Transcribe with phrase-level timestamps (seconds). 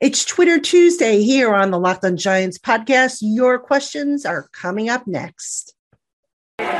[0.00, 3.18] It's Twitter Tuesday here on the Locked on Giants podcast.
[3.20, 5.74] Your questions are coming up next.
[6.58, 6.70] You are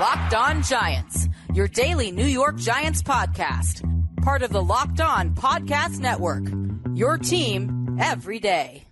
[0.00, 3.82] Locked on Giants, your daily New York Giants podcast,
[4.22, 6.44] part of the Locked on Podcast Network.
[6.94, 8.87] Your team every day.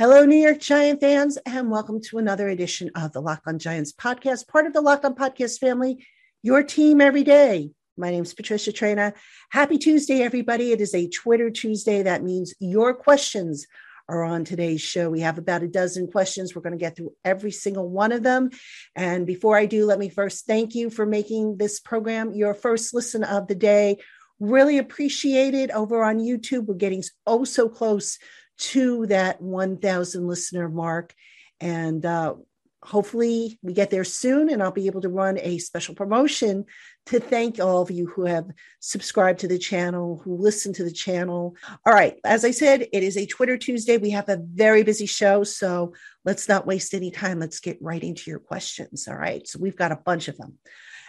[0.00, 3.92] Hello, New York Giant fans, and welcome to another edition of the Lock on Giants
[3.92, 6.06] podcast, part of the Lock on Podcast family,
[6.42, 7.72] your team every day.
[7.98, 9.12] My name is Patricia Traina.
[9.50, 10.72] Happy Tuesday, everybody.
[10.72, 12.02] It is a Twitter Tuesday.
[12.02, 13.66] That means your questions
[14.08, 15.10] are on today's show.
[15.10, 16.54] We have about a dozen questions.
[16.54, 18.48] We're going to get through every single one of them.
[18.96, 22.94] And before I do, let me first thank you for making this program your first
[22.94, 23.98] listen of the day.
[24.38, 26.64] Really appreciate it over on YouTube.
[26.64, 28.18] We're getting oh so close
[28.60, 31.14] to that 1,000 listener mark.
[31.60, 32.34] And uh,
[32.82, 36.64] hopefully we get there soon and I'll be able to run a special promotion
[37.06, 38.46] to thank all of you who have
[38.80, 41.56] subscribed to the channel, who listen to the channel.
[41.84, 43.98] All right, as I said, it is a Twitter Tuesday.
[43.98, 45.92] We have a very busy show, so
[46.24, 47.38] let's not waste any time.
[47.38, 49.06] Let's get right into your questions.
[49.08, 50.58] All right, so we've got a bunch of them.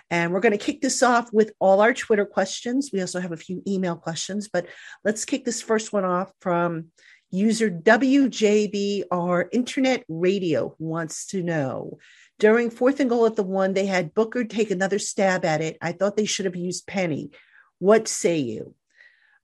[0.09, 2.89] And we're going to kick this off with all our Twitter questions.
[2.91, 4.67] We also have a few email questions, but
[5.05, 6.87] let's kick this first one off from
[7.31, 11.97] User WJBR Internet Radio wants to know.
[12.39, 15.77] During fourth and goal at the one, they had Booker take another stab at it.
[15.81, 17.31] I thought they should have used Penny.
[17.79, 18.75] What say you?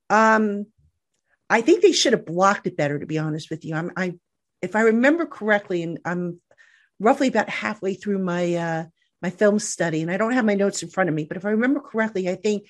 [0.10, 0.68] Um,
[1.50, 3.76] I think they should have blocked it better, to be honest with you.
[3.76, 4.16] I'm, I,
[4.62, 6.42] if I remember correctly, and I'm
[7.00, 8.86] roughly about halfway through my uh,
[9.22, 11.46] my film study, and I don't have my notes in front of me, but if
[11.46, 12.68] I remember correctly, I think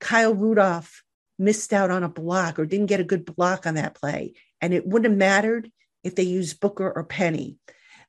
[0.00, 1.02] Kyle Rudolph
[1.38, 4.34] missed out on a block or didn't get a good block on that play.
[4.64, 5.70] And it wouldn't have mattered
[6.04, 7.58] if they used Booker or Penny.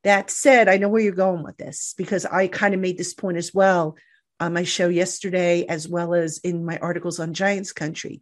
[0.05, 3.13] That said, I know where you're going with this because I kind of made this
[3.13, 3.97] point as well
[4.39, 8.21] on my show yesterday, as well as in my articles on Giants Country.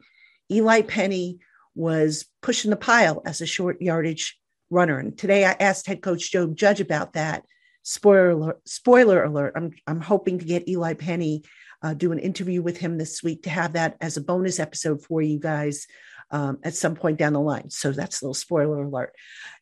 [0.51, 1.41] Eli Penny
[1.75, 4.39] was pushing the pile as a short yardage
[4.71, 4.97] runner.
[4.97, 7.45] And today I asked head coach Joe Judge about that.
[7.83, 9.53] Spoiler alert, spoiler alert.
[9.55, 11.43] I'm, I'm hoping to get Eli Penny,
[11.83, 15.03] uh, do an interview with him this week to have that as a bonus episode
[15.03, 15.85] for you guys
[16.33, 17.69] um, at some point down the line.
[17.69, 19.13] So that's a little spoiler alert.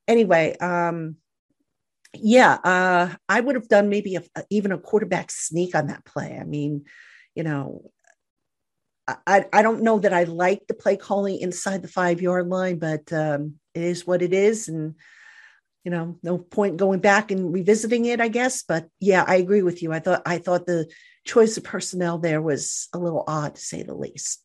[0.08, 1.18] Anyway, um,
[2.14, 6.38] yeah, uh, I would have done maybe a, even a quarterback sneak on that play.
[6.40, 6.86] I mean,
[7.36, 7.92] you know,
[9.28, 12.80] I, I don't know that I like the play calling inside the five yard line,
[12.80, 14.68] but um, it is what it is.
[14.68, 14.96] And,
[15.84, 18.64] you know, no point going back and revisiting it, I guess.
[18.64, 19.92] But yeah, I agree with you.
[19.92, 20.90] I thought I thought the
[21.26, 24.42] choice of personnel there was a little odd to say the least.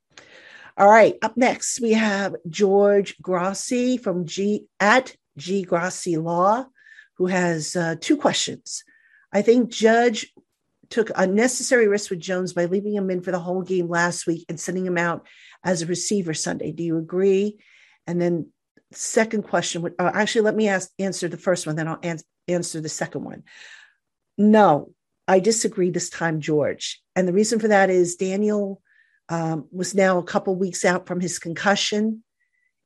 [0.78, 6.66] All right, up next we have George Grassi from G at G Grassi Law,
[7.14, 8.84] who has uh, two questions.
[9.32, 10.34] I think Judge
[10.90, 14.44] took unnecessary risk with Jones by leaving him in for the whole game last week
[14.50, 15.26] and sending him out
[15.64, 16.72] as a receiver Sunday.
[16.72, 17.58] Do you agree?
[18.06, 18.52] And then
[18.92, 22.24] second question would uh, actually let me ask answer the first one, then I'll ans-
[22.48, 23.44] answer the second one.
[24.36, 24.92] No,
[25.26, 27.02] I disagree this time, George.
[27.16, 28.82] And the reason for that is Daniel
[29.28, 32.22] um, was now a couple weeks out from his concussion,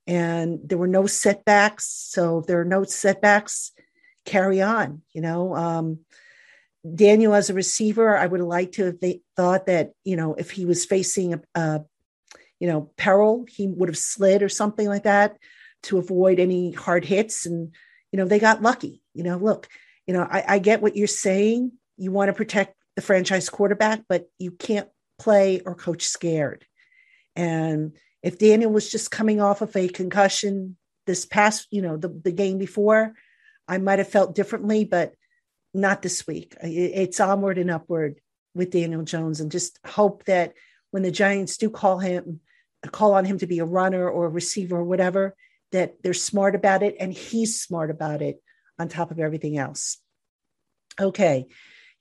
[0.07, 1.87] and there were no setbacks.
[1.87, 3.71] So if there are no setbacks,
[4.25, 5.01] carry on.
[5.13, 5.99] You know, um,
[6.95, 8.97] Daniel as a receiver, I would have liked to have
[9.35, 11.85] thought that you know if he was facing a, a
[12.59, 15.37] you know peril, he would have slid or something like that
[15.83, 17.45] to avoid any hard hits.
[17.45, 17.73] And
[18.11, 19.01] you know they got lucky.
[19.13, 19.67] You know, look,
[20.07, 21.73] you know I, I get what you're saying.
[21.97, 24.89] You want to protect the franchise quarterback, but you can't
[25.21, 26.65] play or coach scared.
[27.35, 27.93] And
[28.23, 32.31] if Daniel was just coming off of a concussion this past, you know, the, the
[32.31, 33.13] game before,
[33.67, 35.13] I might have felt differently, but
[35.73, 36.55] not this week.
[36.61, 38.19] It's onward and upward
[38.53, 40.53] with Daniel Jones and just hope that
[40.89, 42.41] when the Giants do call him,
[42.91, 45.35] call on him to be a runner or a receiver or whatever,
[45.71, 48.41] that they're smart about it and he's smart about it
[48.77, 49.97] on top of everything else.
[50.99, 51.47] Okay.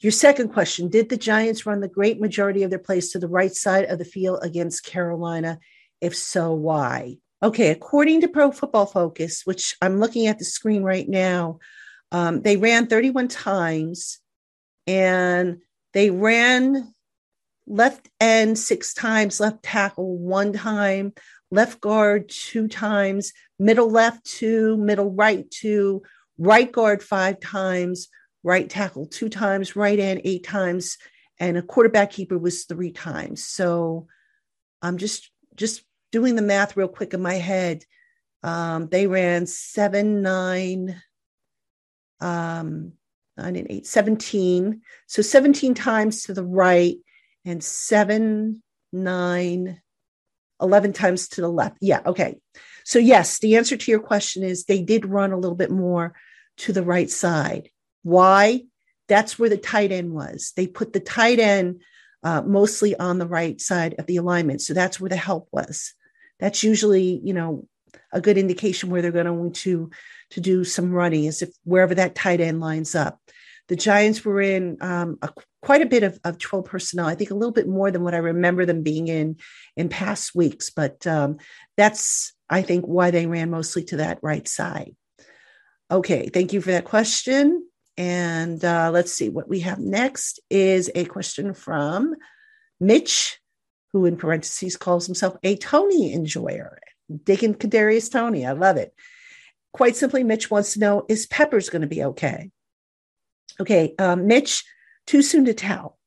[0.01, 3.29] Your second question Did the Giants run the great majority of their plays to the
[3.29, 5.59] right side of the field against Carolina?
[6.01, 7.19] If so, why?
[7.43, 11.59] Okay, according to Pro Football Focus, which I'm looking at the screen right now,
[12.13, 14.19] um, they ran 31 times
[14.87, 15.59] and
[15.93, 16.95] they ran
[17.67, 21.13] left end six times, left tackle one time,
[21.51, 26.03] left guard two times, middle left two, middle right two,
[26.39, 28.09] right guard five times,
[28.43, 30.99] right tackle two times, right end eight times,
[31.39, 33.45] and a quarterback keeper was three times.
[33.45, 34.07] So
[34.83, 35.83] I'm just just
[36.13, 37.85] doing the math real quick in my head.
[38.43, 41.01] Um, they ran seven, nine,
[42.21, 42.93] um,
[43.37, 44.81] nine and eight, 17.
[45.07, 46.97] So 17 times to the right
[47.45, 49.81] and seven, nine,
[50.61, 51.79] 11 times to the left.
[51.81, 52.01] Yeah.
[52.07, 52.39] Okay.
[52.85, 56.15] So, yes, the answer to your question is they did run a little bit more
[56.59, 57.71] to the right side.
[58.03, 58.63] Why?
[59.09, 60.53] That's where the tight end was.
[60.57, 61.83] They put the tight end
[62.23, 64.63] uh, mostly on the right side of the alignment.
[64.63, 65.95] So that's where the help was.
[66.39, 67.67] That's usually, you know,
[68.13, 69.91] a good indication where they're going to
[70.31, 73.21] to do some running is if wherever that tight end lines up.
[73.69, 75.31] The Giants were in um, a,
[75.63, 77.07] quite a bit of, of 12 personnel.
[77.07, 79.37] I think a little bit more than what I remember them being in
[79.77, 81.39] in past weeks, but um,
[81.77, 84.95] that's I think why they ran mostly to that right side.
[85.91, 87.67] Okay, thank you for that question.
[88.01, 92.15] And uh, let's see what we have next is a question from
[92.81, 93.39] Mitch,
[93.93, 96.79] who in parentheses calls himself a Toney enjoyer.
[97.25, 98.95] Digging Kadarius Toney, I love it.
[99.75, 102.51] Quite simply, Mitch wants to know: Is Peppers going to be okay?
[103.61, 104.65] Okay, um, Mitch,
[105.07, 105.99] too soon to tell.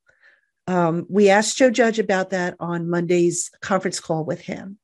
[0.66, 4.78] Um, we asked Joe Judge about that on Monday's conference call with him.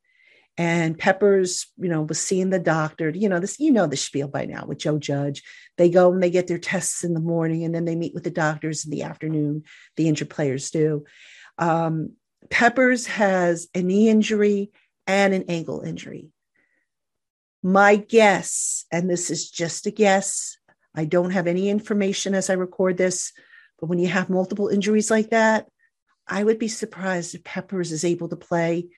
[0.61, 3.09] And Peppers, you know, was seeing the doctor.
[3.09, 5.43] You know, this, you know, the spiel by now with Joe Judge.
[5.79, 8.25] They go and they get their tests in the morning, and then they meet with
[8.25, 9.63] the doctors in the afternoon.
[9.97, 11.07] The injured players do.
[11.57, 12.13] Um,
[12.51, 14.71] Peppers has a knee injury
[15.07, 16.29] and an ankle injury.
[17.63, 20.59] My guess, and this is just a guess,
[20.95, 23.33] I don't have any information as I record this,
[23.81, 25.69] but when you have multiple injuries like that,
[26.29, 28.89] I would be surprised if Peppers is able to play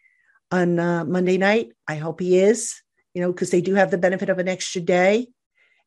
[0.53, 1.73] on uh, Monday night.
[1.89, 2.81] I hope he is,
[3.15, 5.27] you know, because they do have the benefit of an extra day.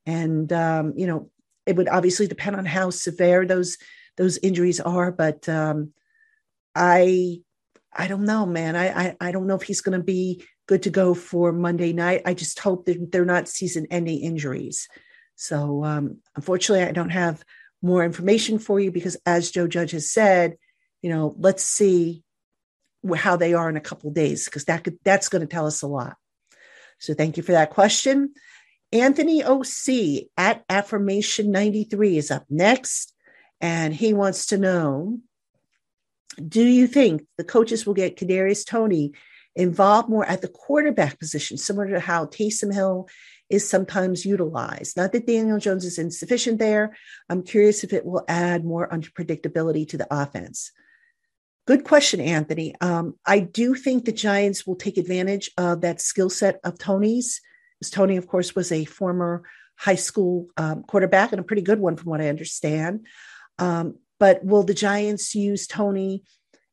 [0.05, 1.29] And, um, you know,
[1.65, 3.77] it would obviously depend on how severe those
[4.17, 5.93] those injuries are, but um,
[6.73, 7.41] I
[7.93, 8.75] I don't know, man.
[8.75, 11.93] I I, I don't know if he's going to be good to go for Monday
[11.93, 12.21] night.
[12.25, 14.87] I just hope that they're not season-ending injuries.
[15.35, 17.43] So, um, unfortunately, I don't have
[17.81, 20.57] more information for you because, as Joe Judge has said,
[21.01, 22.23] you know, let's see
[23.13, 25.81] how they are in a couple days because that could, that's going to tell us
[25.81, 26.17] a lot.
[26.99, 28.33] So thank you for that question.
[28.91, 33.13] Anthony OC at Affirmation 93 is up next.
[33.61, 35.19] And he wants to know
[36.47, 39.13] Do you think the coaches will get Kadarius Toney
[39.55, 43.07] involved more at the quarterback position, similar to how Taysom Hill
[43.49, 44.97] is sometimes utilized?
[44.97, 46.95] Not that Daniel Jones is insufficient there.
[47.29, 50.71] I'm curious if it will add more unpredictability to the offense.
[51.67, 52.75] Good question, Anthony.
[52.79, 57.41] Um, I do think the Giants will take advantage of that skill set of Toney's.
[57.91, 59.43] Toney, of course, was a former
[59.75, 63.07] high school um, quarterback and a pretty good one, from what I understand.
[63.59, 66.23] Um, but will the Giants use Tony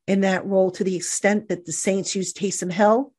[0.07, 3.13] in that role to the extent that the Saints use Taysom Hill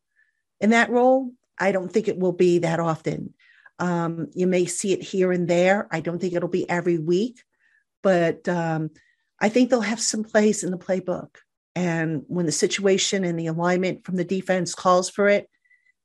[0.62, 1.32] in that role?
[1.60, 3.34] I don't think it will be that often.
[3.80, 5.88] Um, you may see it here and there.
[5.92, 7.42] I don't think it'll be every week,
[8.02, 8.92] but um,
[9.40, 11.36] I think they'll have some plays in the playbook.
[11.76, 15.50] And when the situation and the alignment from the defense calls for it,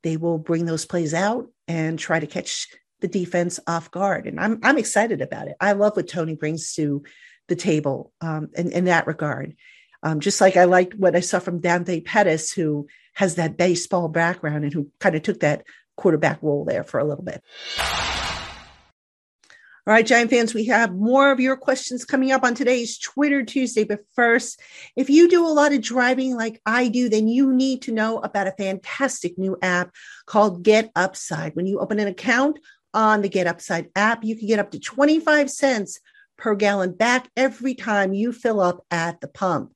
[0.02, 2.68] they will bring those plays out and try to catch
[3.00, 4.26] the defense off guard.
[4.26, 5.56] And I'm I'm excited about it.
[5.60, 7.02] I love what Toney brings to
[7.48, 9.56] the table um, in, in that regard.
[10.02, 14.08] Um, just like I liked what I saw from Dante Pettis, who has that baseball
[14.08, 15.64] background and who kind of took that
[15.96, 17.42] quarterback role there for a little bit.
[19.88, 23.42] All right, Giant fans, we have more of your questions coming up on today's Twitter
[23.42, 23.84] Tuesday.
[23.84, 24.60] But first,
[24.96, 28.18] if you do a lot of driving like I do, then you need to know
[28.18, 29.94] about a fantastic new app
[30.26, 31.56] called Get Upside.
[31.56, 32.58] When you open an account
[32.92, 36.00] on the Get Upside app, you can get up to 25 cents
[36.36, 39.72] per gallon back every time you fill up at the pump.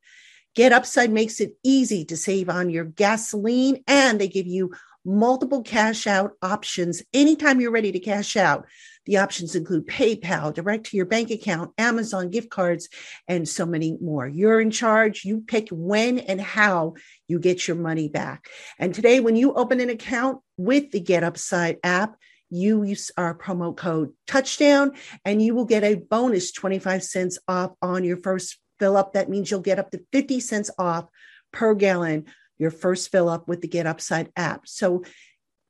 [0.54, 4.72] Get Upside makes it easy to save on your gasoline, and they give you
[5.04, 8.66] multiple cash out options anytime you're ready to cash out.
[9.04, 12.88] The options include PayPal, direct to your bank account, Amazon gift cards,
[13.26, 14.28] and so many more.
[14.28, 15.24] You're in charge.
[15.24, 16.94] You pick when and how
[17.26, 18.48] you get your money back.
[18.78, 22.16] And today, when you open an account with the Get Upside app,
[22.48, 24.92] you use our promo code touchdown
[25.24, 29.14] and you will get a bonus 25 cents off on your first fill up.
[29.14, 31.06] That means you'll get up to 50 cents off
[31.50, 32.26] per gallon
[32.62, 34.66] your first fill up with the Get Upside app.
[34.66, 35.04] So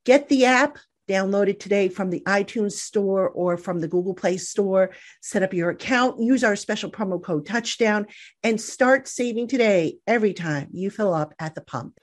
[0.04, 4.36] get the app, Download it today from the iTunes store or from the Google Play
[4.36, 4.92] store.
[5.20, 8.06] Set up your account, use our special promo code touchdown,
[8.44, 11.98] and start saving today every time you fill up at the pump.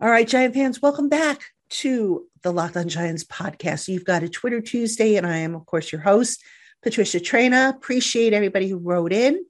[0.00, 3.86] All right, Giant fans, welcome back to the Locked on Giants podcast.
[3.86, 6.42] You've got a Twitter Tuesday, and I am, of course, your host,
[6.82, 7.70] Patricia Traina.
[7.70, 9.44] Appreciate everybody who wrote in.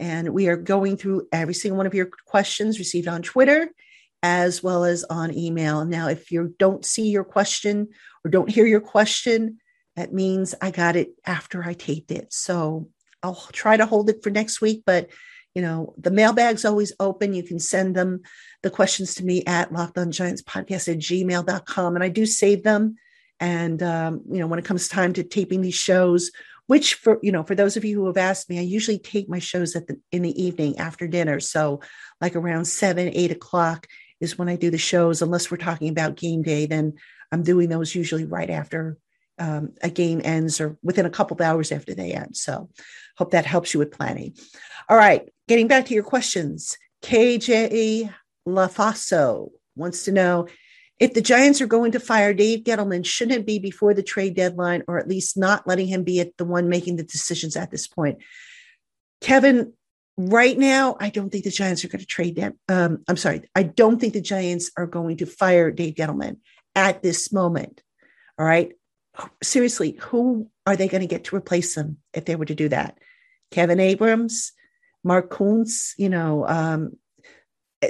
[0.00, 3.70] And we are going through every single one of your questions received on Twitter
[4.22, 5.84] as well as on email.
[5.84, 7.88] Now, if you don't see your question
[8.24, 9.58] or don't hear your question,
[9.96, 12.32] that means I got it after I taped it.
[12.32, 12.88] So
[13.22, 15.10] I'll try to hold it for next week, but
[15.54, 17.34] you know, the mailbag's always open.
[17.34, 18.20] You can send them
[18.62, 21.94] the questions to me at lockedongiantspodcast at gmail.com.
[21.96, 22.96] And I do save them.
[23.40, 26.30] And, um, you know, when it comes time to taping these shows,
[26.70, 29.28] which for, you know, for those of you who have asked me, I usually take
[29.28, 31.40] my shows at the, in the evening after dinner.
[31.40, 31.80] So
[32.20, 33.88] like around seven, eight o'clock
[34.20, 36.92] is when I do the shows, unless we're talking about game day, then
[37.32, 38.98] I'm doing those usually right after
[39.40, 42.36] um, a game ends or within a couple of hours after they end.
[42.36, 42.70] So
[43.16, 44.36] hope that helps you with planning.
[44.88, 46.78] All right, getting back to your questions.
[47.02, 48.14] KJ
[48.46, 50.46] LaFaso wants to know
[51.00, 54.36] if the Giants are going to fire Dave Gettleman, shouldn't it be before the trade
[54.36, 57.88] deadline or at least not letting him be the one making the decisions at this
[57.88, 58.18] point?
[59.20, 59.72] Kevin,
[60.16, 62.58] right now, I don't think the Giants are going to trade them.
[62.68, 66.36] Um, I'm sorry, I don't think the Giants are going to fire Dave Gettleman
[66.76, 67.82] at this moment.
[68.38, 68.72] All right
[69.42, 72.68] seriously, who are they going to get to replace him if they were to do
[72.68, 72.98] that?
[73.50, 74.52] Kevin Abrams,
[75.02, 76.96] Mark Koncz, you know, um,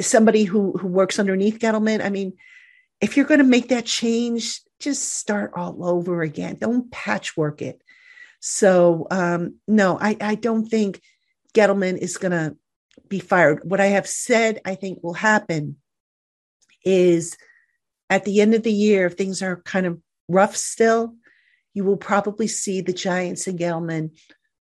[0.01, 2.03] somebody who who works underneath Gettleman.
[2.05, 2.35] I mean,
[3.01, 6.57] if you're going to make that change, just start all over again.
[6.61, 7.83] Don't patchwork it.
[8.41, 11.01] So um, no, I, I don't think
[11.55, 12.57] Gettleman is going to
[13.09, 13.61] be fired.
[13.65, 15.77] What I have said, I think will happen
[16.85, 17.37] is
[18.09, 21.15] at the end of the year, if things are kind of rough still,
[21.75, 24.11] you will probably see the Giants and Gettleman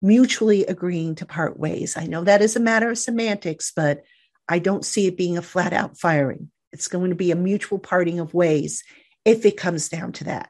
[0.01, 1.95] mutually agreeing to part ways.
[1.97, 4.03] I know that is a matter of semantics, but
[4.47, 6.51] I don't see it being a flat out firing.
[6.71, 8.83] It's going to be a mutual parting of ways
[9.25, 10.49] if it comes down to that.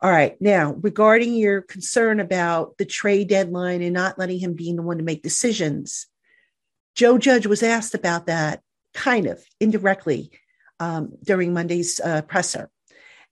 [0.00, 0.40] All right.
[0.40, 4.98] Now, regarding your concern about the trade deadline and not letting him being the one
[4.98, 6.06] to make decisions,
[6.96, 8.62] Joe Judge was asked about that
[8.94, 10.32] kind of indirectly
[10.80, 12.68] um, during Monday's uh, presser.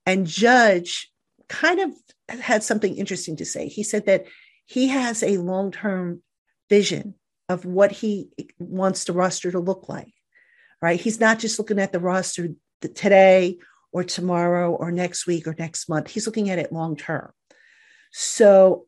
[0.07, 1.11] And Judge
[1.49, 3.69] kind of had something interesting to say.
[3.69, 4.27] He said that
[4.67, 6.23] he has a long term
[6.69, 7.15] vision
[7.49, 10.15] of what he wants the roster to look like,
[10.83, 11.01] right?
[11.01, 12.49] He's not just looking at the roster
[12.81, 13.59] today
[13.93, 16.09] or tomorrow or next week or next month.
[16.09, 17.33] He's looking at it long term.
[18.13, 18.87] So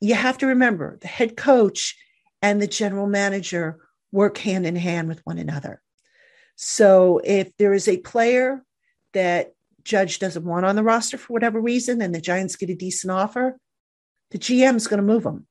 [0.00, 1.96] you have to remember the head coach
[2.42, 3.78] and the general manager
[4.12, 5.82] work hand in hand with one another.
[6.56, 8.62] So if there is a player
[9.12, 12.74] that Judge doesn't want on the roster for whatever reason, and the Giants get a
[12.74, 13.58] decent offer,
[14.30, 15.46] the GM is going to move them.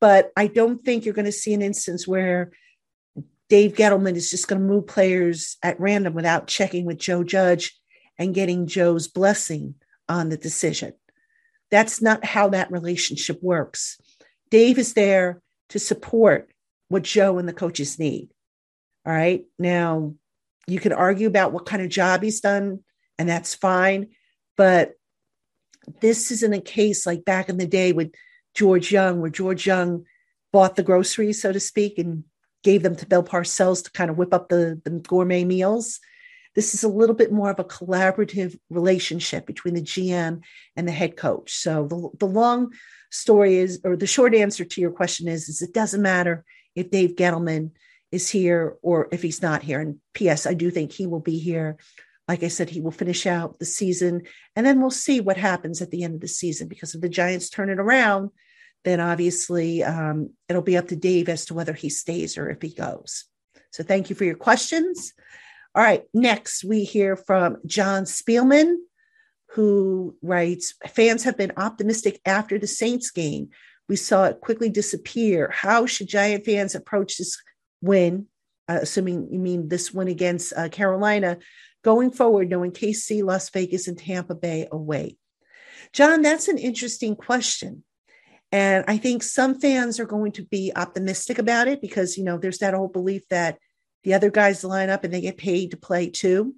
[0.00, 2.52] But I don't think you're going to see an instance where
[3.50, 7.76] Dave Gettleman is just going to move players at random without checking with Joe Judge
[8.16, 9.74] and getting Joe's blessing
[10.08, 10.92] on the decision.
[11.70, 13.98] That's not how that relationship works.
[14.50, 16.50] Dave is there to support
[16.88, 18.30] what Joe and the coaches need.
[19.04, 19.44] All right.
[19.58, 20.14] Now,
[20.68, 22.84] you can argue about what kind of job he's done
[23.18, 24.10] and that's fine.
[24.56, 24.92] But
[26.00, 28.12] this isn't a case like back in the day with
[28.54, 30.04] George Young, where George Young
[30.52, 32.24] bought the groceries, so to speak, and
[32.62, 36.00] gave them to Bill Parcells to kind of whip up the, the gourmet meals.
[36.54, 40.40] This is a little bit more of a collaborative relationship between the GM
[40.76, 41.52] and the head coach.
[41.52, 42.72] So the, the long
[43.10, 46.90] story is, or the short answer to your question is, is it doesn't matter if
[46.90, 47.70] Dave Gettleman
[48.10, 49.80] is here or if he's not here.
[49.80, 50.44] And P.S.
[50.44, 51.78] I do think he will be here
[52.30, 54.22] like I said, he will finish out the season
[54.54, 57.08] and then we'll see what happens at the end of the season because if the
[57.08, 58.30] Giants turn it around,
[58.84, 62.62] then obviously um, it'll be up to Dave as to whether he stays or if
[62.62, 63.24] he goes.
[63.72, 65.12] So thank you for your questions.
[65.74, 68.76] All right, next we hear from John Spielman,
[69.50, 73.50] who writes Fans have been optimistic after the Saints game.
[73.88, 75.50] We saw it quickly disappear.
[75.52, 77.40] How should Giant fans approach this
[77.80, 78.26] win?
[78.68, 81.38] Uh, assuming you mean this win against uh, Carolina,
[81.82, 85.16] going forward, knowing KC, Las Vegas, and Tampa Bay away?
[85.92, 87.82] John, that's an interesting question.
[88.52, 92.36] And I think some fans are going to be optimistic about it because, you know,
[92.36, 93.58] there's that old belief that
[94.02, 96.54] the other guys line up and they get paid to play too.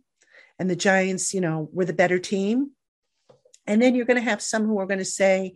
[0.58, 2.70] And the Giants, you know, were the better team.
[3.66, 5.54] And then you're going to have some who are going to say,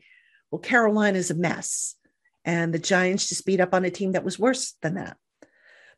[0.51, 1.95] well, Carolina's a mess.
[2.45, 5.17] And the Giants just beat up on a team that was worse than that.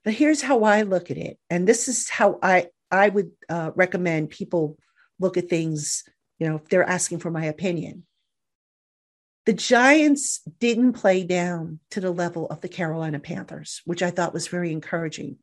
[0.05, 1.39] But here's how I look at it.
[1.51, 4.79] And this is how I, I would uh, recommend people
[5.19, 6.05] look at things,
[6.39, 8.05] you know, if they're asking for my opinion.
[9.49, 14.35] The Giants didn't play down to the level of the Carolina Panthers, which I thought
[14.35, 15.39] was very encouraging.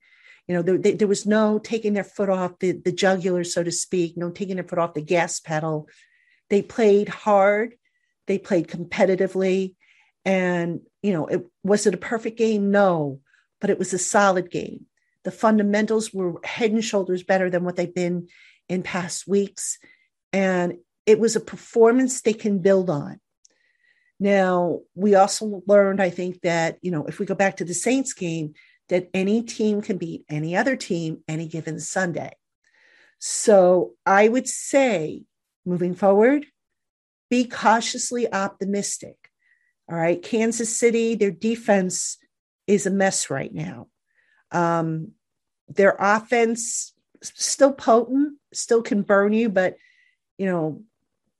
[0.47, 3.71] You know, there, there was no taking their foot off the, the jugular, so to
[3.71, 5.89] speak, no taking their foot off the gas pedal.
[6.51, 7.77] They played hard,
[8.27, 9.73] they played competitively.
[10.23, 12.69] And, you know, it was it a perfect game?
[12.69, 13.21] No,
[13.59, 14.85] but it was a solid game
[15.23, 18.27] The fundamentals were head and shoulders better than what they've been
[18.69, 19.79] in past weeks.
[20.31, 20.75] And
[21.07, 23.19] it was a performance they can build on.
[24.19, 27.73] Now, we also learned, I think, that, you know, if we go back to the
[27.73, 28.53] Saints game,
[28.89, 32.31] that any team can beat any other team any given Sunday.
[33.19, 35.23] So I would say,
[35.65, 36.45] moving forward,
[37.29, 39.15] be cautiously optimistic.
[39.89, 40.21] All right.
[40.21, 42.17] Kansas City, their defense
[42.67, 43.87] is a mess right now.
[44.51, 45.11] Um,
[45.67, 49.77] their offense still potent, still can burn you, but
[50.37, 50.83] you know,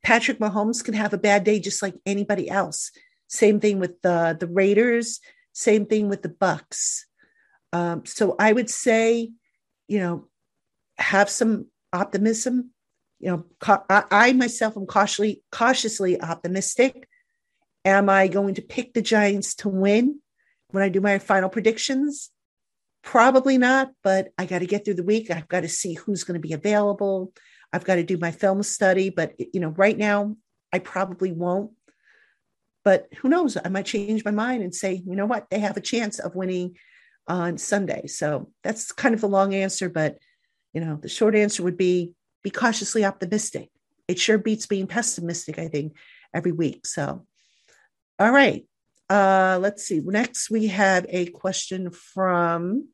[0.05, 2.91] Patrick Mahomes can have a bad day just like anybody else.
[3.27, 5.19] Same thing with the the Raiders.
[5.51, 7.05] Same thing with the Bucs.
[7.73, 9.31] Um, so I would say,
[9.87, 10.27] you know,
[10.99, 12.69] have some optimism.
[13.19, 13.45] You know,
[13.89, 17.09] I, I myself am cautiously cautiously optimistic.
[17.83, 20.19] Am I going to pick the Giants to win
[20.69, 22.29] when I do my final predictions?
[23.01, 25.31] Probably not, but I got to get through the week.
[25.31, 27.33] I've got to see who's going to be available.
[27.75, 30.37] I've got to do my film study, but you know, right now
[30.71, 31.71] I probably won't.
[32.85, 33.57] But who knows?
[33.57, 36.35] I might change my mind and say, you know what, they have a chance of
[36.35, 36.77] winning
[37.27, 38.07] on Sunday.
[38.07, 40.19] So that's kind of the long answer, but
[40.73, 42.13] you know, the short answer would be
[42.45, 43.69] be cautiously optimistic.
[44.07, 45.97] It sure beats being pessimistic, I think,
[46.33, 46.85] every week.
[46.85, 47.25] So,
[48.19, 48.65] all right.
[49.09, 49.99] Uh, let's see.
[49.99, 52.87] Next, we have a question from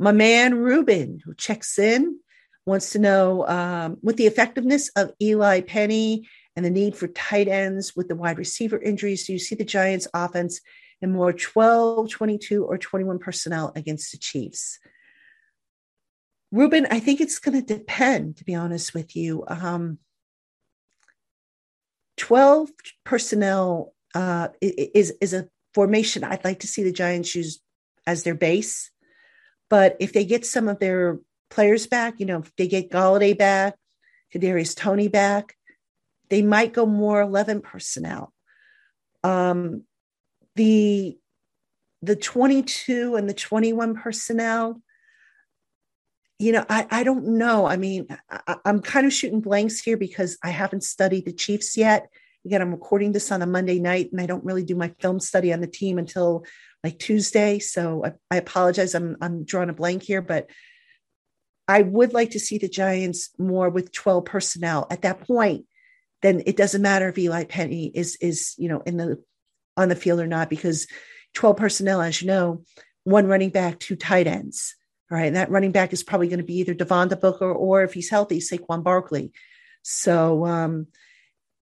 [0.00, 2.18] my man Ruben, who checks in
[2.66, 7.48] wants to know um, with the effectiveness of Eli Penny and the need for tight
[7.48, 10.60] ends with the wide receiver injuries, do you see the Giants offense
[11.02, 14.78] in more 12, 22, or 21 personnel against the Chiefs?
[16.52, 19.44] Ruben, I think it's going to depend, to be honest with you.
[19.48, 19.98] Um,
[22.16, 22.70] 12
[23.04, 27.60] personnel uh, is, is a formation I'd like to see the Giants use
[28.06, 28.90] as their base.
[29.68, 31.18] But if they get some of their
[31.54, 33.76] players back, you know, if they get Golladay back,
[34.34, 35.56] Kadarius Toney back,
[36.28, 38.32] they might go more 11 personnel.
[39.22, 39.84] Um,
[40.56, 41.16] the
[42.02, 44.82] the 22 and the 21 personnel,
[46.38, 47.64] you know, I, I don't know.
[47.64, 51.78] I mean, I, I'm kind of shooting blanks here because I haven't studied the Chiefs
[51.78, 52.08] yet.
[52.44, 55.18] Again, I'm recording this on a Monday night and I don't really do my film
[55.18, 56.44] study on the team until
[56.82, 57.58] like Tuesday.
[57.58, 58.94] So I, I apologize.
[58.94, 60.50] I'm, I'm drawing a blank here, but
[61.66, 65.66] I would like to see the Giants more with 12 personnel at that point.
[66.22, 69.22] Then it doesn't matter if Eli Penny is is you know in the
[69.76, 70.86] on the field or not because
[71.34, 72.62] 12 personnel, as you know,
[73.02, 74.76] one running back, two tight ends.
[75.10, 77.82] All right, and that running back is probably going to be either Devontae Booker or
[77.82, 79.32] if he's healthy, Saquon Barkley.
[79.82, 80.86] So um,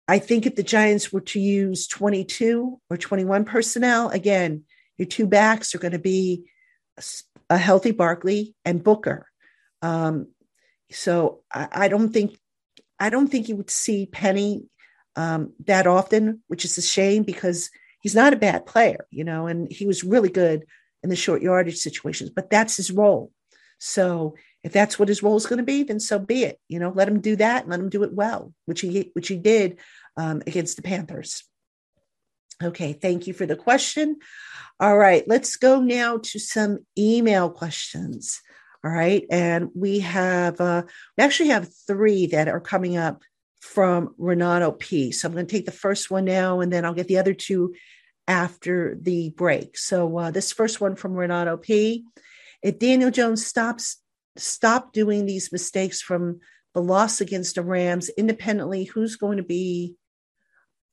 [0.07, 4.65] I think if the Giants were to use 22 or 21 personnel, again,
[4.99, 6.45] your two backs are going to be
[7.49, 9.30] a healthy Barkley and Booker.
[9.83, 10.29] Um,
[10.91, 12.39] so I, I, don't think
[12.99, 14.65] I don't think you would see Penny
[15.17, 19.47] um, that often, which is a shame because he's not a bad player, you know,
[19.47, 20.65] and he was really good
[21.03, 23.33] in the short yardage situations, but that's his role.
[23.79, 26.61] So if that's what his role is going to be, then so be it.
[26.69, 29.29] You know, let him do that and let him do it well, which he which
[29.29, 29.79] he did
[30.17, 31.45] um, against the Panthers.
[32.63, 34.19] Okay, thank you for the question.
[34.79, 38.43] All right, let's go now to some email questions.
[38.83, 39.25] All right.
[39.31, 40.85] And we have, uh,
[41.17, 43.23] we actually have three that are coming up
[43.61, 45.13] from Renato P.
[45.13, 47.35] So I'm going to take the first one now and then I'll get the other
[47.35, 47.75] two
[48.27, 49.77] after the break.
[49.77, 52.05] So uh, this first one from Renato P.
[52.63, 53.99] If Daniel Jones stops,
[54.37, 56.41] stop doing these mistakes from
[56.73, 59.97] the loss against the Rams independently, who's going to be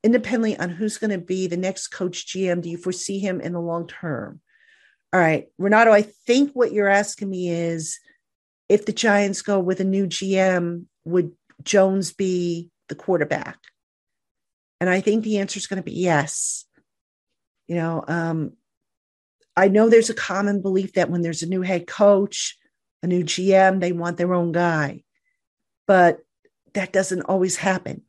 [0.04, 2.62] independently on who's going to be the next coach GM?
[2.62, 4.42] Do you foresee him in the long term?
[5.14, 8.00] All right, Renato, I think what you're asking me is
[8.68, 11.32] if the Giants go with a new GM, would
[11.64, 13.58] Jones be the quarterback?
[14.80, 16.66] And I think the answer is going to be yes.
[17.68, 18.54] You know, um,
[19.56, 22.58] I know there's a common belief that when there's a new head coach,
[23.02, 25.04] a new GM, they want their own guy.
[25.88, 26.20] But
[26.74, 28.04] that doesn't always happen.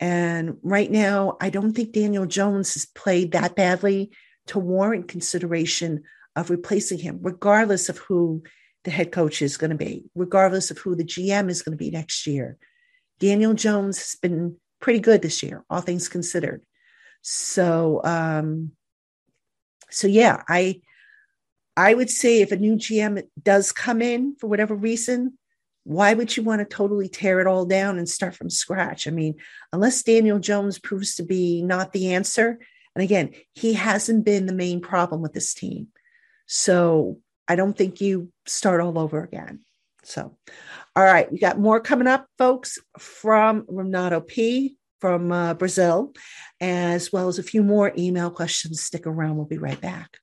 [0.00, 4.10] And right now, I don't think Daniel Jones has played that badly
[4.48, 6.02] to warrant consideration
[6.36, 8.42] of replacing him, regardless of who
[8.84, 11.82] the head coach is going to be, regardless of who the GM is going to
[11.82, 12.58] be next year.
[13.18, 16.62] Daniel Jones has been pretty good this year, all things considered.
[17.22, 18.72] So, um,
[19.90, 20.82] so yeah, I,
[21.76, 25.38] I would say if a new GM does come in for whatever reason,
[25.84, 29.06] why would you want to totally tear it all down and start from scratch?
[29.06, 29.36] I mean,
[29.72, 32.58] unless Daniel Jones proves to be not the answer,
[32.94, 35.88] and again, he hasn't been the main problem with this team.
[36.46, 39.60] So I don't think you start all over again.
[40.02, 40.36] So,
[40.94, 46.14] all right, we got more coming up, folks, from Renato P from uh, Brazil,
[46.62, 48.82] as well as a few more email questions.
[48.82, 50.16] Stick around, we'll be right back.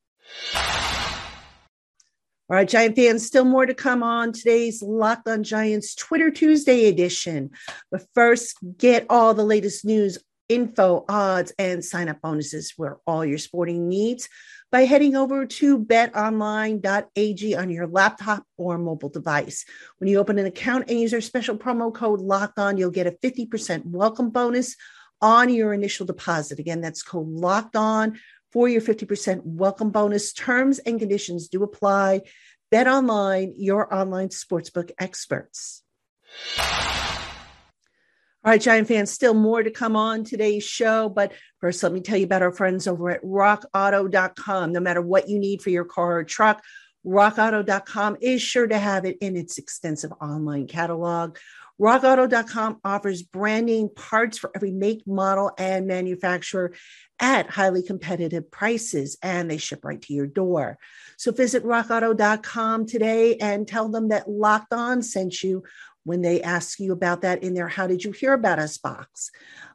[0.55, 6.87] All right, Giant fans, still more to come on today's Locked on Giants Twitter Tuesday
[6.87, 7.51] edition.
[7.91, 10.17] But first, get all the latest news,
[10.51, 14.27] info, odds, and sign up bonuses for all your sporting needs
[14.69, 19.65] by heading over to betonline.ag on your laptop or mobile device.
[19.97, 23.07] When you open an account and use our special promo code locked on, you'll get
[23.07, 24.75] a 50% welcome bonus
[25.21, 26.59] on your initial deposit.
[26.59, 28.19] Again, that's code locked on
[28.51, 30.33] for your 50% welcome bonus.
[30.33, 32.21] Terms and conditions do apply.
[32.71, 35.83] Bet online, your online sportsbook experts.
[38.43, 41.09] All right, Giant fans, still more to come on today's show.
[41.09, 44.71] But first, let me tell you about our friends over at rockauto.com.
[44.71, 46.63] No matter what you need for your car or truck,
[47.05, 51.37] rockauto.com is sure to have it in its extensive online catalog.
[51.79, 56.73] RockAuto.com offers branding parts for every make, model, and manufacturer
[57.19, 60.77] at highly competitive prices, and they ship right to your door.
[61.17, 65.63] So visit RockAuto.com today and tell them that Locked On sent you
[66.03, 69.31] when they ask you about that in their How Did You Hear About Us box.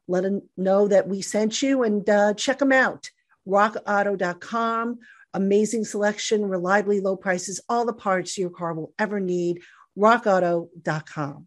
[0.09, 3.11] Let them know that we sent you and uh, check them out.
[3.47, 4.99] RockAuto.com.
[5.35, 9.61] Amazing selection, reliably low prices, all the parts your car will ever need.
[9.99, 11.47] RockAuto.com.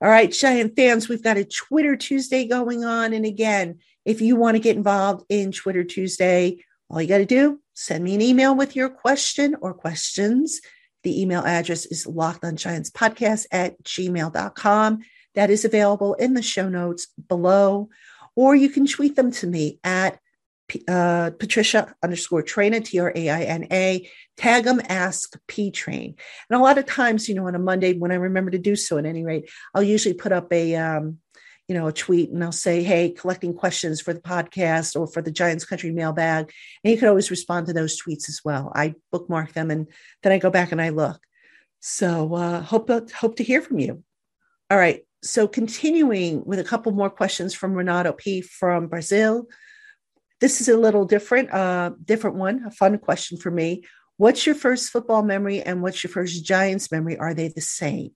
[0.00, 3.12] All right, Giant fans, we've got a Twitter Tuesday going on.
[3.12, 7.24] And again, if you want to get involved in Twitter Tuesday, all you got to
[7.24, 10.60] do, send me an email with your question or questions.
[11.02, 15.00] The email address is lockedongiantspodcast at gmail.com.
[15.34, 17.88] That is available in the show notes below,
[18.36, 20.18] or you can tweet them to me at
[20.88, 24.08] uh, Patricia underscore Traina, T R A I N A.
[24.36, 26.14] Tag them, ask P Train.
[26.48, 28.76] And a lot of times, you know, on a Monday, when I remember to do
[28.76, 31.18] so, at any rate, I'll usually put up a, um,
[31.72, 35.22] you know, a tweet and I'll say, hey, collecting questions for the podcast or for
[35.22, 36.52] the Giants Country mailbag.
[36.84, 38.70] And you can always respond to those tweets as well.
[38.74, 39.88] I bookmark them and
[40.22, 41.18] then I go back and I look.
[41.80, 44.04] So uh, hope, hope to hear from you.
[44.70, 45.06] All right.
[45.22, 49.46] So continuing with a couple more questions from Renato P from Brazil.
[50.42, 53.84] This is a little different, uh, different one, a fun question for me.
[54.18, 57.16] What's your first football memory and what's your first Giants memory?
[57.16, 58.10] Are they the same?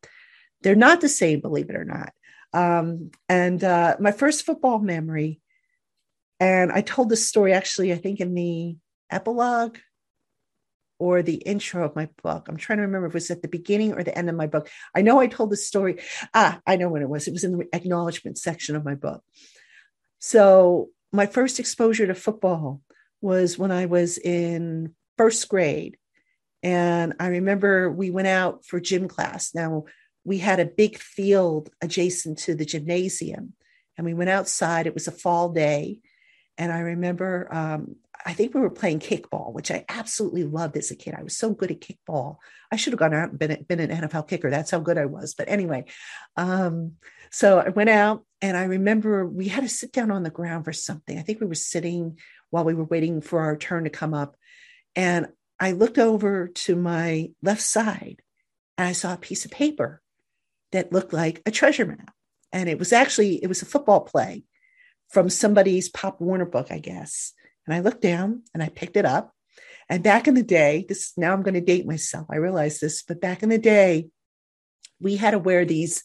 [0.61, 2.13] They're not the same, believe it or not.
[2.57, 5.41] Um, and uh, my first football memory,
[6.41, 8.77] and I told this story actually, I think in the
[9.11, 9.77] epilogue
[10.99, 12.49] or the intro of my book.
[12.49, 14.47] I'm trying to remember if it was at the beginning or the end of my
[14.47, 14.71] book.
[14.95, 16.01] I know I told the story.
[16.33, 17.29] Ah, I know when it was.
[17.29, 19.23] It was in the acknowledgement section of my book.
[20.19, 22.81] So my first exposure to football
[23.21, 25.99] was when I was in first grade.
[26.63, 29.55] And I remember we went out for gym class.
[29.55, 29.85] Now,
[30.27, 33.53] we had a big field adjacent to the gymnasium,
[33.97, 34.87] and we went outside.
[34.87, 36.01] It was a fall day.
[36.59, 40.91] And I remember, um, I think we were playing kickball, which I absolutely loved as
[40.91, 41.15] a kid.
[41.17, 42.39] I was so good at kickball.
[42.73, 44.51] I should have gone out and been, been an NFL kicker.
[44.51, 45.35] That's how good I was.
[45.35, 45.85] But anyway,
[46.37, 46.95] um,
[47.31, 50.65] so I went out and I remember we had to sit down on the ground
[50.65, 51.19] for something.
[51.19, 52.19] I think we were sitting
[52.51, 54.37] while we were waiting for our turn to come up.
[54.97, 55.29] And
[55.61, 58.23] I looked over to my left side
[58.77, 60.03] and I saw a piece of paper
[60.77, 62.13] that looked like a treasure map.
[62.53, 64.45] And it was actually, it was a football play
[65.09, 67.33] from somebody's Pop Warner book, I guess.
[67.67, 69.33] And I looked down and I picked it up.
[69.89, 72.27] And back in the day, this now I'm going to date myself.
[72.31, 74.09] I realize this, but back in the day,
[75.01, 76.03] we had to wear these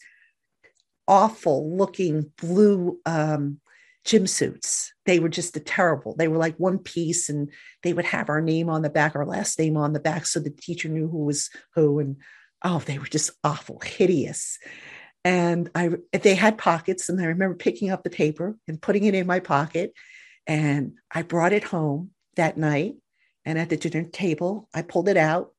[1.05, 3.59] awful looking blue um,
[4.05, 4.93] gym suits.
[5.05, 6.15] They were just a terrible.
[6.15, 7.51] They were like one piece, and
[7.83, 10.39] they would have our name on the back, our last name on the back, so
[10.39, 11.99] the teacher knew who was who.
[11.99, 12.17] And
[12.63, 14.59] oh, they were just awful, hideous.
[15.23, 19.15] And I, they had pockets, and I remember picking up the paper and putting it
[19.15, 19.93] in my pocket.
[20.47, 22.95] And I brought it home that night.
[23.45, 25.51] And at the dinner table, I pulled it out.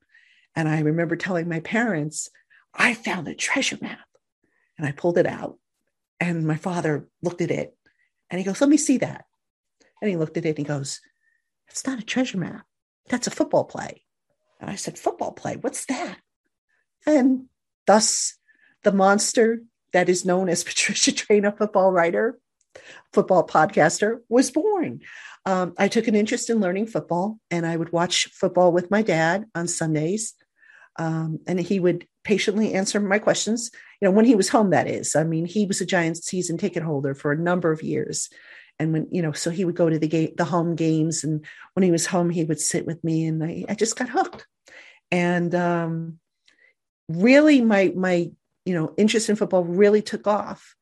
[0.55, 2.29] And I remember telling my parents,
[2.75, 4.07] I found a treasure map.
[4.79, 5.59] And I pulled it out.
[6.21, 7.77] And my father looked at it
[8.31, 9.25] and he goes, Let me see that.
[10.01, 11.01] And he looked at it and he goes,
[11.69, 12.65] It's not a treasure map.
[13.09, 14.05] That's a football play.
[14.61, 15.57] And I said, Football play?
[15.57, 16.19] What's that?
[17.07, 17.47] And
[17.87, 18.37] thus,
[18.85, 19.63] the monster
[19.93, 22.39] that is known as Patricia Traina, football writer,
[23.13, 25.01] football podcaster, was born.
[25.45, 29.03] Um, I took an interest in learning football, and I would watch football with my
[29.03, 30.35] dad on Sundays.
[30.97, 33.71] Um, and he would patiently answer my questions.
[34.01, 35.17] You know, when he was home, that is.
[35.17, 38.29] I mean, he was a Giants season ticket holder for a number of years.
[38.79, 41.25] And when, you know, so he would go to the game, the home games.
[41.25, 44.09] And when he was home, he would sit with me and I, I just got
[44.09, 44.47] hooked.
[45.11, 46.19] And um,
[47.17, 48.31] really my, my,
[48.65, 50.75] you know, interest in football really took off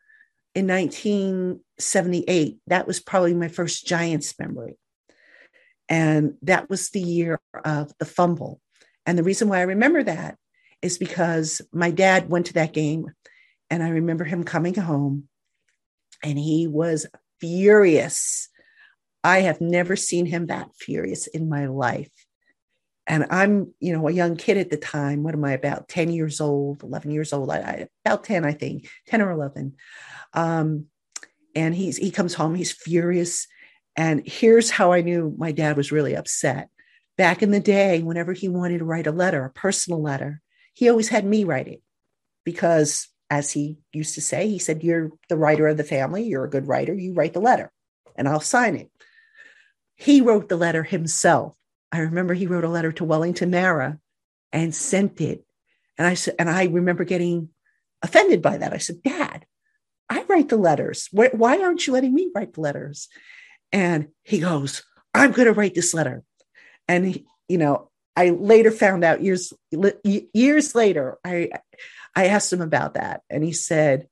[0.54, 2.58] in 1978.
[2.66, 4.76] That was probably my first Giants memory.
[5.88, 8.60] And that was the year of the fumble.
[9.06, 10.36] And the reason why I remember that
[10.82, 13.06] is because my dad went to that game
[13.68, 15.28] and I remember him coming home
[16.22, 17.06] and he was
[17.40, 18.48] furious.
[19.22, 22.10] I have never seen him that furious in my life.
[23.06, 25.22] And I'm, you know, a young kid at the time.
[25.22, 27.50] What am I about 10 years old, 11 years old?
[27.50, 29.74] I, I about 10, I think, 10 or 11.
[30.34, 30.86] Um,
[31.54, 33.46] and he's he comes home, he's furious.
[33.96, 36.68] And here's how I knew my dad was really upset.
[37.18, 40.40] Back in the day, whenever he wanted to write a letter, a personal letter,
[40.74, 41.82] he always had me write it
[42.44, 46.44] because, as he used to say, he said, You're the writer of the family, you're
[46.44, 47.72] a good writer, you write the letter,
[48.16, 48.90] and I'll sign it.
[49.96, 51.54] He wrote the letter himself.
[51.92, 53.98] I remember he wrote a letter to Wellington Mara
[54.53, 55.44] and sent it.
[55.98, 57.50] And I said, and I remember getting
[58.03, 58.72] offended by that.
[58.72, 59.44] I said, Dad,
[60.09, 61.09] I write the letters.
[61.12, 63.09] Why aren't you letting me write the letters?
[63.72, 64.83] And he goes,
[65.14, 66.22] I'm going to write this letter.
[66.88, 69.53] And, he, you know, I later found out years
[70.03, 71.50] years later, I
[72.14, 74.09] I asked him about that, and he said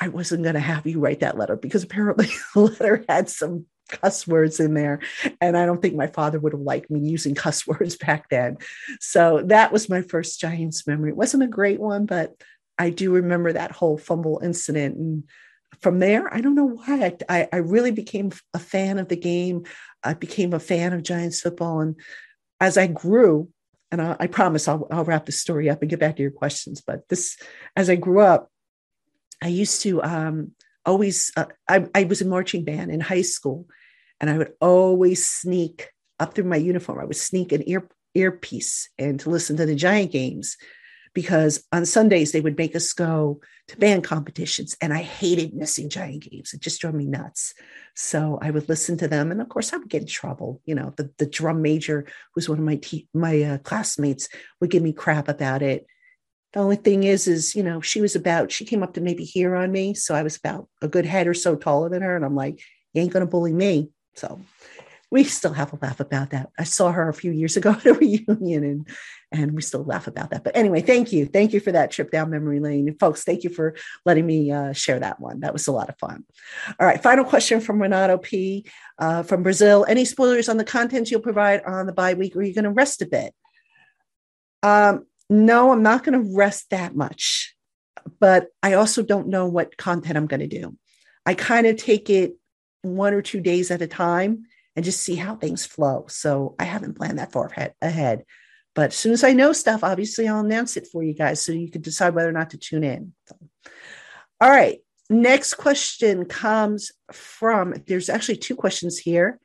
[0.00, 3.66] I wasn't going to have you write that letter because apparently the letter had some
[3.92, 5.00] cuss words in there,
[5.40, 8.58] and I don't think my father would have liked me using cuss words back then.
[9.00, 11.10] So that was my first Giants memory.
[11.10, 12.34] It wasn't a great one, but
[12.78, 15.24] I do remember that whole fumble incident, and
[15.80, 19.64] from there, I don't know why I, I really became a fan of the game.
[20.02, 21.96] I became a fan of Giants football, and
[22.60, 23.48] as I grew,
[23.90, 26.30] and I, I promise I'll, I'll wrap the story up and get back to your
[26.30, 26.80] questions.
[26.80, 27.36] But this,
[27.76, 28.50] as I grew up,
[29.42, 30.52] I used to um,
[30.86, 33.66] always, uh, I, I was in marching band in high school,
[34.22, 37.00] and I would always sneak up through my uniform.
[37.00, 40.56] I would sneak an ear earpiece and to listen to the Giant games
[41.14, 45.88] because on Sundays they would make us go to band competitions and I hated missing
[45.88, 46.52] giant games.
[46.52, 47.54] It just drove me nuts.
[47.94, 49.30] So I would listen to them.
[49.30, 50.62] And of course I would get in trouble.
[50.64, 54.28] You know, the, the drum major who's one of my, te- my uh, classmates
[54.60, 55.86] would give me crap about it.
[56.52, 59.24] The only thing is, is, you know, she was about, she came up to maybe
[59.24, 59.94] here on me.
[59.94, 62.14] So I was about a good head or so taller than her.
[62.14, 62.60] And I'm like,
[62.92, 63.90] you ain't going to bully me.
[64.14, 64.40] So
[65.12, 66.50] we still have a laugh about that.
[66.58, 68.88] I saw her a few years ago at a reunion and
[69.30, 70.44] and we still laugh about that.
[70.44, 71.24] But anyway, thank you.
[71.24, 72.94] Thank you for that trip down memory lane.
[72.98, 75.40] Folks, thank you for letting me uh, share that one.
[75.40, 76.24] That was a lot of fun.
[76.78, 78.66] All right, final question from Renato P.
[78.98, 79.86] Uh, from Brazil.
[79.88, 82.36] Any spoilers on the content you'll provide on the bye week?
[82.36, 83.34] Or are you going to rest a bit?
[84.62, 87.54] Um, no, I'm not going to rest that much.
[88.20, 90.76] But I also don't know what content I'm going to do.
[91.24, 92.34] I kind of take it
[92.82, 94.44] one or two days at a time
[94.76, 96.06] and just see how things flow.
[96.08, 98.24] So I haven't planned that far ahead.
[98.74, 101.52] But as soon as I know stuff, obviously I'll announce it for you guys so
[101.52, 103.12] you can decide whether or not to tune in.
[103.28, 103.36] So,
[104.40, 104.78] all right.
[105.10, 109.38] Next question comes from, there's actually two questions here.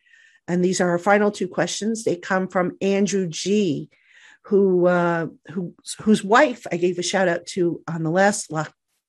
[0.47, 2.03] And these are our final two questions.
[2.03, 3.89] They come from Andrew G,
[4.43, 8.49] who uh, who whose wife I gave a shout out to on the last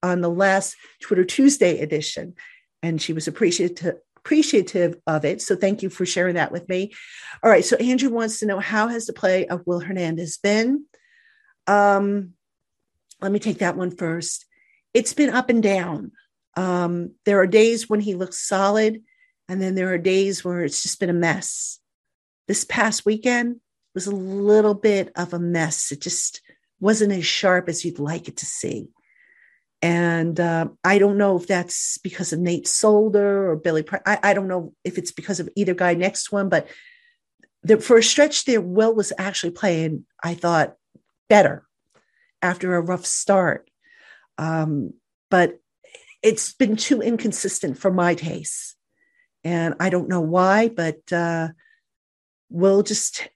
[0.02, 2.34] on the last Twitter Tuesday edition,
[2.82, 5.40] and she was appreciative appreciative of it.
[5.40, 6.92] So thank you for sharing that with me.
[7.42, 7.64] All right.
[7.64, 10.84] So Andrew wants to know how has the play of Will Hernandez been?
[11.66, 12.34] Um,
[13.20, 14.46] let me take that one first.
[14.94, 16.12] It's been up and down.
[16.56, 19.02] Um, there are days when he looks solid,
[19.48, 21.78] and then there are days where it's just been a mess.
[22.46, 23.60] This past weekend
[23.94, 25.92] was a little bit of a mess.
[25.92, 26.40] It just
[26.80, 28.88] wasn't as sharp as you'd like it to see.
[29.80, 33.84] And uh, I don't know if that's because of Nate Solder or Billy.
[34.04, 36.66] I, I don't know if it's because of either guy next to him, but
[37.62, 40.74] the, for a stretch there, Will was actually playing, I thought,
[41.28, 41.64] better
[42.42, 43.70] after a rough start.
[44.36, 44.94] Um,
[45.30, 45.60] but
[46.22, 48.76] it's been too inconsistent for my taste.
[49.44, 51.48] And I don't know why, but uh,
[52.50, 53.28] Will just,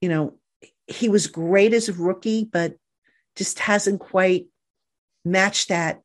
[0.00, 0.38] you know,
[0.86, 2.76] he was great as a rookie, but
[3.36, 4.46] just hasn't quite
[5.24, 6.00] match that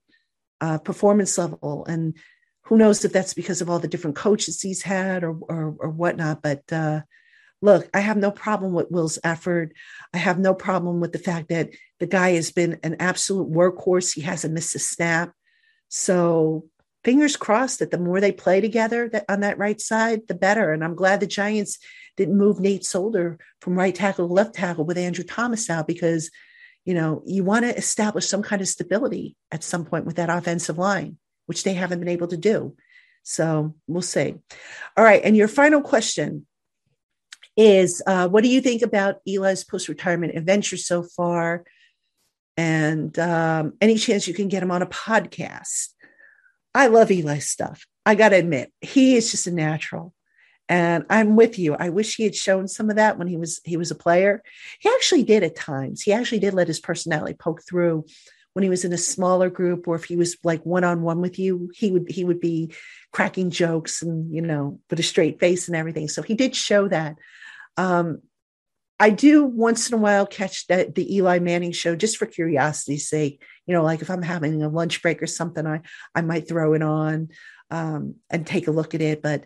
[0.62, 1.86] uh, performance level.
[1.86, 2.18] And
[2.64, 5.90] who knows if that's because of all the different coaches he's had or or, or
[5.90, 6.42] whatnot.
[6.42, 7.02] But uh,
[7.62, 9.74] look, I have no problem with Will's effort.
[10.14, 14.14] I have no problem with the fact that the guy has been an absolute workhorse.
[14.14, 15.32] He hasn't missed a snap.
[15.90, 16.66] So
[17.04, 20.74] fingers crossed that the more they play together that on that right side, the better.
[20.74, 21.80] And I'm glad the Giants
[22.18, 26.30] didn't move Nate Solder from right tackle to left tackle with Andrew Thomas out because
[26.88, 30.30] you know, you want to establish some kind of stability at some point with that
[30.30, 32.78] offensive line, which they haven't been able to do.
[33.24, 34.36] So we'll see.
[34.96, 35.22] All right.
[35.22, 36.48] And your final question
[37.58, 41.66] is uh, what do you think about Eli's post retirement adventure so far?
[42.56, 45.90] And um, any chance you can get him on a podcast?
[46.74, 47.86] I love Eli's stuff.
[48.06, 50.14] I got to admit, he is just a natural.
[50.70, 51.76] And I'm with you.
[51.76, 54.44] I wish he had shown some of that when he was he was a player.
[54.80, 56.02] He actually did at times.
[56.02, 58.06] He actually did let his personality poke through
[58.58, 61.22] when he was in a smaller group or if he was like one on one
[61.22, 62.74] with you, he would he would be
[63.14, 66.08] cracking jokes and you know with a straight face and everything.
[66.08, 67.18] So he did show that.
[67.78, 68.24] Um,
[69.00, 73.08] I do once in a while catch that the Eli Manning show just for curiosity's
[73.08, 73.44] sake.
[73.68, 75.82] You know, like if I'm having a lunch break or something, I
[76.16, 77.30] I might throw it on
[77.70, 79.22] um, and take a look at it.
[79.22, 79.46] But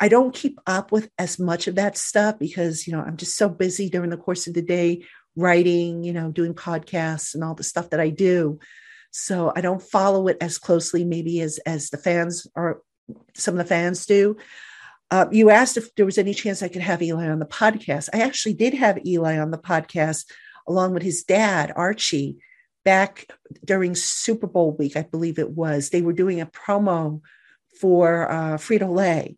[0.00, 3.36] I don't keep up with as much of that stuff because you know I'm just
[3.36, 5.04] so busy during the course of the day
[5.36, 8.58] writing, you know, doing podcasts and all the stuff that I do.
[9.10, 12.82] So I don't follow it as closely, maybe as as the fans or
[13.34, 14.36] some of the fans do.
[15.10, 18.08] Uh, you asked if there was any chance I could have Eli on the podcast.
[18.14, 20.24] I actually did have Eli on the podcast
[20.68, 22.36] along with his dad, Archie,
[22.84, 23.26] back
[23.64, 25.90] during Super Bowl week, I believe it was.
[25.90, 27.20] They were doing a promo
[27.80, 29.36] for uh, Frito Lay.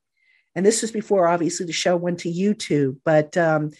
[0.54, 2.98] And this was before, obviously, the show went to YouTube.
[3.04, 3.70] But um,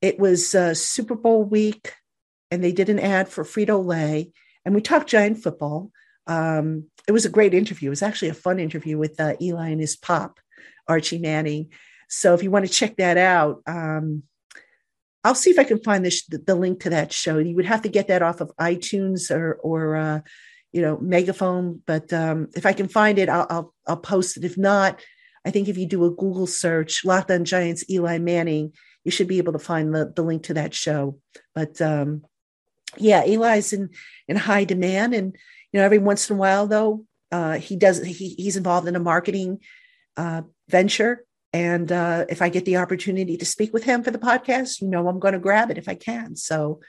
[0.00, 1.92] it was uh, Super Bowl week,
[2.50, 4.32] and they did an ad for Frito Lay,
[4.64, 5.90] and we talked giant football.
[6.26, 7.88] Um, it was a great interview.
[7.88, 10.40] It was actually a fun interview with uh, Eli and his pop,
[10.88, 11.70] Archie Manning.
[12.08, 14.22] So if you want to check that out, um,
[15.22, 17.38] I'll see if I can find this, the, link to that show.
[17.38, 20.20] You would have to get that off of iTunes or, or uh,
[20.70, 21.80] you know, Megaphone.
[21.86, 24.44] But um, if I can find it, I'll, I'll, I'll post it.
[24.44, 25.00] If not,
[25.44, 28.72] I think if you do a Google search, Locked on Giants, Eli Manning,
[29.04, 31.18] you should be able to find the, the link to that show.
[31.54, 32.24] But um,
[32.96, 33.90] yeah, Eli's in
[34.28, 35.36] in high demand, and
[35.72, 38.96] you know every once in a while though uh, he does he, he's involved in
[38.96, 39.60] a marketing
[40.16, 41.24] uh, venture.
[41.52, 44.88] And uh, if I get the opportunity to speak with him for the podcast, you
[44.88, 46.34] know I'm going to grab it if I can.
[46.36, 46.80] So,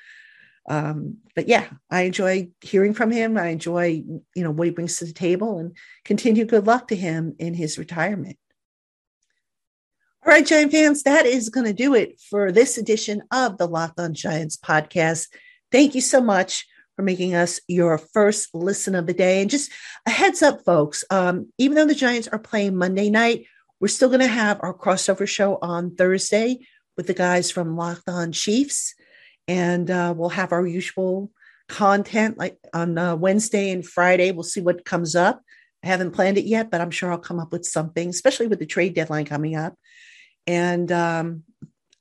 [0.67, 3.37] um, but yeah, I enjoy hearing from him.
[3.37, 4.03] I enjoy
[4.35, 7.53] you know what he brings to the table, and continue good luck to him in
[7.53, 8.37] his retirement.
[10.25, 13.67] All right, Giant fans, that is going to do it for this edition of the
[13.67, 15.27] Locked on Giants podcast.
[15.71, 19.39] Thank you so much for making us your first listen of the day.
[19.39, 19.71] And just
[20.07, 23.45] a heads up, folks, um, even though the Giants are playing Monday night,
[23.79, 26.57] we're still going to have our crossover show on Thursday
[26.97, 28.95] with the guys from Locked on Chiefs.
[29.47, 31.29] And uh, we'll have our usual
[31.69, 34.31] content like on uh, Wednesday and Friday.
[34.31, 35.43] We'll see what comes up.
[35.83, 38.57] I haven't planned it yet, but I'm sure I'll come up with something, especially with
[38.57, 39.75] the trade deadline coming up.
[40.47, 41.43] And um,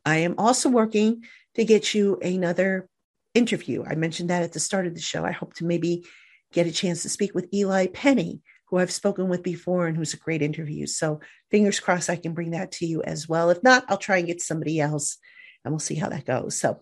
[0.05, 2.89] I am also working to get you another
[3.35, 3.85] interview.
[3.87, 5.25] I mentioned that at the start of the show.
[5.25, 6.05] I hope to maybe
[6.53, 10.15] get a chance to speak with Eli Penny, who I've spoken with before and who's
[10.15, 10.87] a great interview.
[10.87, 13.51] So fingers crossed I can bring that to you as well.
[13.51, 15.19] If not, I'll try and get somebody else
[15.65, 16.59] and we'll see how that goes.
[16.59, 16.81] So,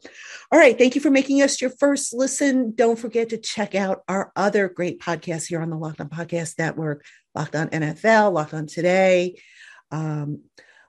[0.50, 0.76] all right.
[0.76, 2.74] Thank you for making us your first listen.
[2.74, 6.58] Don't forget to check out our other great podcasts here on the Locked On Podcast
[6.58, 9.40] Network Locked On NFL, Locked On Today.
[9.90, 10.42] Um,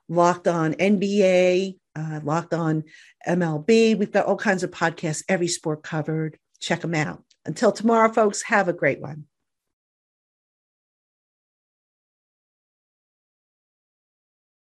[0.08, 2.84] Locked On NBA, uh, Locked On
[3.26, 3.96] MLB.
[3.98, 6.38] We've got all kinds of podcasts, every sport covered.
[6.60, 7.22] Check them out.
[7.46, 9.24] Until tomorrow, folks, have a great one.